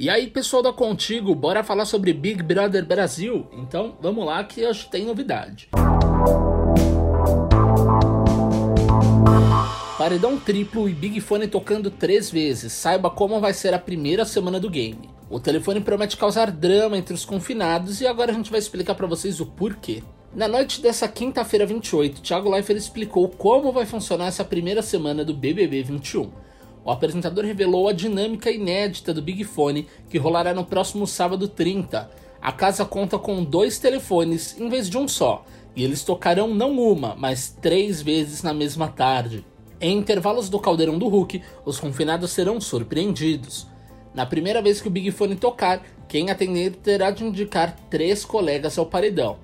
E 0.00 0.08
aí, 0.08 0.28
pessoal 0.28 0.62
da 0.62 0.72
Contigo, 0.72 1.34
bora 1.34 1.64
falar 1.64 1.84
sobre 1.84 2.12
Big 2.12 2.40
Brother 2.40 2.86
Brasil? 2.86 3.48
Então, 3.52 3.96
vamos 4.00 4.24
lá 4.24 4.44
que 4.44 4.64
hoje 4.64 4.88
tem 4.88 5.04
novidade. 5.04 5.68
Paredão 9.98 10.38
triplo 10.38 10.88
e 10.88 10.92
Big 10.92 11.20
Fone 11.20 11.48
tocando 11.48 11.90
três 11.90 12.30
vezes. 12.30 12.72
Saiba 12.74 13.10
como 13.10 13.40
vai 13.40 13.52
ser 13.52 13.74
a 13.74 13.78
primeira 13.80 14.24
semana 14.24 14.60
do 14.60 14.70
game. 14.70 15.10
O 15.28 15.40
telefone 15.40 15.80
promete 15.80 16.16
causar 16.16 16.52
drama 16.52 16.96
entre 16.96 17.12
os 17.12 17.24
confinados 17.24 18.00
e 18.00 18.06
agora 18.06 18.30
a 18.30 18.34
gente 18.34 18.52
vai 18.52 18.60
explicar 18.60 18.94
para 18.94 19.08
vocês 19.08 19.40
o 19.40 19.46
porquê. 19.46 20.04
Na 20.32 20.46
noite 20.46 20.80
dessa 20.80 21.08
quinta-feira 21.08 21.66
28, 21.66 22.22
Thiago 22.22 22.48
Leifert 22.48 22.78
explicou 22.78 23.28
como 23.30 23.72
vai 23.72 23.84
funcionar 23.84 24.28
essa 24.28 24.44
primeira 24.44 24.80
semana 24.80 25.24
do 25.24 25.34
BBB 25.34 25.82
21. 25.82 26.30
O 26.84 26.90
apresentador 26.90 27.44
revelou 27.44 27.88
a 27.88 27.92
dinâmica 27.92 28.50
inédita 28.50 29.12
do 29.12 29.22
Big 29.22 29.44
Fone 29.44 29.86
que 30.08 30.18
rolará 30.18 30.54
no 30.54 30.64
próximo 30.64 31.06
sábado 31.06 31.48
30. 31.48 32.10
A 32.40 32.52
casa 32.52 32.84
conta 32.84 33.18
com 33.18 33.42
dois 33.42 33.78
telefones 33.78 34.58
em 34.58 34.68
vez 34.68 34.88
de 34.88 34.96
um 34.96 35.08
só, 35.08 35.44
e 35.74 35.82
eles 35.82 36.04
tocarão 36.04 36.54
não 36.54 36.78
uma, 36.78 37.14
mas 37.16 37.50
três 37.60 38.00
vezes 38.00 38.42
na 38.42 38.54
mesma 38.54 38.88
tarde. 38.88 39.44
Em 39.80 39.96
intervalos 39.96 40.48
do 40.48 40.58
caldeirão 40.58 40.98
do 40.98 41.08
Hulk, 41.08 41.42
os 41.64 41.78
confinados 41.78 42.30
serão 42.30 42.60
surpreendidos. 42.60 43.66
Na 44.14 44.26
primeira 44.26 44.62
vez 44.62 44.80
que 44.80 44.88
o 44.88 44.90
Big 44.90 45.10
Fone 45.10 45.36
tocar, 45.36 45.82
quem 46.08 46.30
atender 46.30 46.76
terá 46.76 47.10
de 47.10 47.24
indicar 47.24 47.76
três 47.90 48.24
colegas 48.24 48.78
ao 48.78 48.86
paredão. 48.86 49.36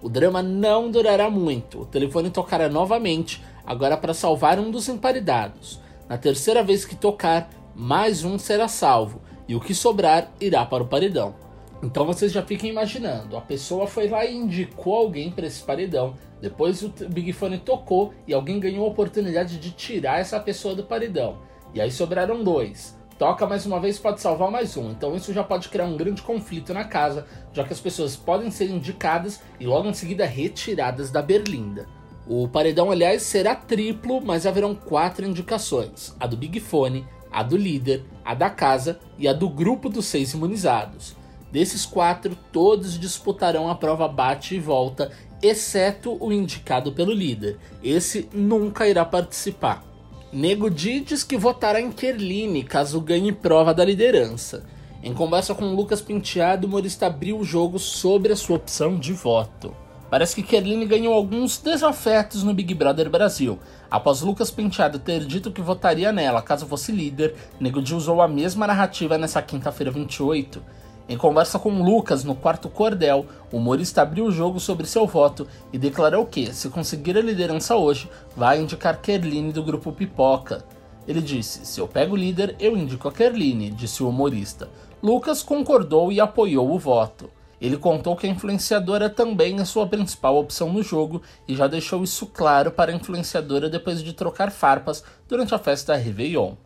O 0.00 0.08
drama 0.08 0.42
não 0.42 0.90
durará 0.90 1.30
muito, 1.30 1.82
o 1.82 1.86
telefone 1.86 2.28
tocará 2.30 2.68
novamente, 2.68 3.42
agora 3.64 3.96
para 3.96 4.14
salvar 4.14 4.58
um 4.58 4.70
dos 4.70 4.88
emparedados. 4.88 5.80
Na 6.12 6.18
terceira 6.18 6.62
vez 6.62 6.84
que 6.84 6.94
tocar, 6.94 7.48
mais 7.74 8.22
um 8.22 8.38
será 8.38 8.68
salvo, 8.68 9.22
e 9.48 9.56
o 9.56 9.60
que 9.60 9.74
sobrar 9.74 10.30
irá 10.38 10.62
para 10.66 10.82
o 10.82 10.86
paredão. 10.86 11.34
Então 11.82 12.04
vocês 12.04 12.30
já 12.30 12.42
fiquem 12.42 12.68
imaginando, 12.68 13.34
a 13.34 13.40
pessoa 13.40 13.86
foi 13.86 14.08
lá 14.08 14.22
e 14.22 14.36
indicou 14.36 14.94
alguém 14.94 15.30
para 15.30 15.46
esse 15.46 15.62
paredão, 15.62 16.14
depois 16.38 16.82
o 16.82 16.92
Big 17.08 17.32
Fone 17.32 17.56
tocou 17.56 18.12
e 18.28 18.34
alguém 18.34 18.60
ganhou 18.60 18.84
a 18.84 18.90
oportunidade 18.90 19.56
de 19.56 19.70
tirar 19.70 20.20
essa 20.20 20.38
pessoa 20.38 20.74
do 20.74 20.84
paredão. 20.84 21.38
E 21.72 21.80
aí 21.80 21.90
sobraram 21.90 22.44
dois. 22.44 22.94
Toca 23.18 23.46
mais 23.46 23.64
uma 23.64 23.80
vez 23.80 23.98
pode 23.98 24.20
salvar 24.20 24.50
mais 24.50 24.76
um. 24.76 24.90
Então 24.90 25.16
isso 25.16 25.32
já 25.32 25.42
pode 25.42 25.70
criar 25.70 25.86
um 25.86 25.96
grande 25.96 26.20
conflito 26.20 26.74
na 26.74 26.84
casa, 26.84 27.26
já 27.54 27.64
que 27.64 27.72
as 27.72 27.80
pessoas 27.80 28.16
podem 28.16 28.50
ser 28.50 28.68
indicadas 28.68 29.40
e 29.58 29.64
logo 29.64 29.88
em 29.88 29.94
seguida 29.94 30.26
retiradas 30.26 31.10
da 31.10 31.22
berlinda. 31.22 31.86
O 32.26 32.46
paredão, 32.46 32.90
aliás, 32.90 33.22
será 33.22 33.54
triplo, 33.54 34.20
mas 34.20 34.46
haverão 34.46 34.74
quatro 34.74 35.26
indicações: 35.26 36.14
a 36.20 36.26
do 36.26 36.36
Big 36.36 36.60
Fone, 36.60 37.06
a 37.30 37.42
do 37.42 37.56
líder, 37.56 38.04
a 38.24 38.34
da 38.34 38.48
casa 38.48 39.00
e 39.18 39.26
a 39.26 39.32
do 39.32 39.48
grupo 39.48 39.88
dos 39.88 40.06
seis 40.06 40.32
imunizados. 40.32 41.16
Desses 41.50 41.84
quatro, 41.84 42.36
todos 42.50 42.98
disputarão 42.98 43.68
a 43.68 43.74
prova 43.74 44.08
bate 44.08 44.54
e 44.54 44.60
volta, 44.60 45.10
exceto 45.42 46.16
o 46.20 46.32
indicado 46.32 46.92
pelo 46.92 47.12
líder. 47.12 47.58
Esse 47.82 48.28
nunca 48.32 48.88
irá 48.88 49.04
participar. 49.04 49.84
Nego 50.32 50.70
Di 50.70 51.00
diz 51.00 51.22
que 51.22 51.36
votará 51.36 51.78
em 51.78 51.92
Kerline 51.92 52.62
caso 52.62 53.00
ganhe 53.00 53.32
prova 53.32 53.74
da 53.74 53.84
liderança. 53.84 54.64
Em 55.02 55.12
conversa 55.12 55.54
com 55.54 55.74
Lucas 55.74 56.00
Penteado, 56.00 56.66
o 56.66 56.70
humorista 56.70 57.06
abriu 57.06 57.38
o 57.38 57.44
jogo 57.44 57.78
sobre 57.78 58.32
a 58.32 58.36
sua 58.36 58.56
opção 58.56 58.98
de 58.98 59.12
voto. 59.12 59.76
Parece 60.12 60.34
que 60.34 60.42
Kerline 60.42 60.84
ganhou 60.84 61.14
alguns 61.14 61.56
desafetos 61.56 62.42
no 62.42 62.52
Big 62.52 62.74
Brother 62.74 63.08
Brasil. 63.08 63.58
Após 63.90 64.20
Lucas 64.20 64.50
Penteado 64.50 64.98
ter 64.98 65.24
dito 65.24 65.50
que 65.50 65.62
votaria 65.62 66.12
nela 66.12 66.42
caso 66.42 66.66
fosse 66.66 66.92
líder, 66.92 67.34
Nego 67.58 67.80
Di 67.80 67.94
usou 67.94 68.20
a 68.20 68.28
mesma 68.28 68.66
narrativa 68.66 69.16
nessa 69.16 69.40
quinta-feira 69.40 69.90
28. 69.90 70.62
Em 71.08 71.16
conversa 71.16 71.58
com 71.58 71.82
Lucas 71.82 72.24
no 72.24 72.34
quarto 72.34 72.68
cordel, 72.68 73.24
o 73.50 73.56
humorista 73.56 74.02
abriu 74.02 74.26
o 74.26 74.30
jogo 74.30 74.60
sobre 74.60 74.86
seu 74.86 75.06
voto 75.06 75.48
e 75.72 75.78
declarou 75.78 76.26
que, 76.26 76.52
se 76.52 76.68
conseguir 76.68 77.16
a 77.16 77.22
liderança 77.22 77.74
hoje, 77.74 78.06
vai 78.36 78.60
indicar 78.60 79.00
Kerline 79.00 79.50
do 79.50 79.62
grupo 79.62 79.92
Pipoca. 79.92 80.62
Ele 81.08 81.22
disse: 81.22 81.64
Se 81.64 81.80
eu 81.80 81.88
pego 81.88 82.12
o 82.12 82.18
líder, 82.18 82.54
eu 82.60 82.76
indico 82.76 83.08
a 83.08 83.12
Kerline, 83.12 83.70
disse 83.70 84.02
o 84.02 84.10
humorista. 84.10 84.68
Lucas 85.02 85.42
concordou 85.42 86.12
e 86.12 86.20
apoiou 86.20 86.70
o 86.70 86.78
voto. 86.78 87.30
Ele 87.62 87.76
contou 87.76 88.16
que 88.16 88.26
a 88.26 88.28
influenciadora 88.28 89.08
também 89.08 89.60
é 89.60 89.64
sua 89.64 89.86
principal 89.86 90.36
opção 90.36 90.72
no 90.72 90.82
jogo 90.82 91.22
e 91.46 91.54
já 91.54 91.68
deixou 91.68 92.02
isso 92.02 92.26
claro 92.26 92.72
para 92.72 92.90
a 92.90 92.94
influenciadora 92.94 93.70
depois 93.70 94.02
de 94.02 94.12
trocar 94.12 94.50
farpas 94.50 95.04
durante 95.28 95.54
a 95.54 95.58
festa 95.58 95.94
Réveillon. 95.94 96.56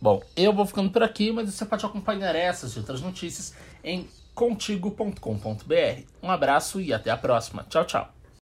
Bom, 0.00 0.22
eu 0.34 0.54
vou 0.54 0.64
ficando 0.64 0.88
por 0.88 1.02
aqui, 1.02 1.30
mas 1.30 1.52
você 1.52 1.66
pode 1.66 1.84
acompanhar 1.84 2.34
essas 2.34 2.72
e 2.72 2.78
outras 2.78 3.02
notícias 3.02 3.54
em 3.84 4.08
contigo.com.br. 4.34 6.02
Um 6.22 6.30
abraço 6.30 6.80
e 6.80 6.90
até 6.90 7.10
a 7.10 7.18
próxima. 7.18 7.66
Tchau, 7.68 7.84
tchau. 7.84 8.15